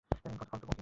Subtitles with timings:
[0.09, 0.79] কত্ত ফালতু বকে?